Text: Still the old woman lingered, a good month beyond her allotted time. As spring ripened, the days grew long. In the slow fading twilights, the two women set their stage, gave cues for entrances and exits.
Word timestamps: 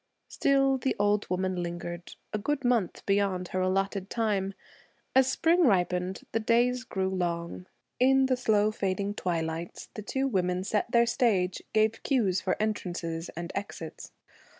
Still 0.29 0.79
the 0.79 0.95
old 0.97 1.29
woman 1.29 1.61
lingered, 1.61 2.15
a 2.33 2.39
good 2.39 2.65
month 2.65 3.05
beyond 3.05 3.49
her 3.49 3.61
allotted 3.61 4.09
time. 4.09 4.55
As 5.15 5.31
spring 5.31 5.61
ripened, 5.67 6.21
the 6.31 6.39
days 6.39 6.83
grew 6.83 7.07
long. 7.11 7.67
In 7.99 8.25
the 8.25 8.35
slow 8.35 8.71
fading 8.71 9.13
twilights, 9.13 9.89
the 9.93 10.01
two 10.01 10.27
women 10.27 10.63
set 10.63 10.89
their 10.89 11.05
stage, 11.05 11.61
gave 11.71 12.01
cues 12.01 12.41
for 12.41 12.57
entrances 12.59 13.29
and 13.37 13.51
exits. 13.53 14.11